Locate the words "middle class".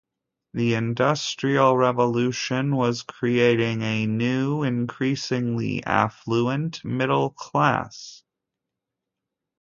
6.83-8.23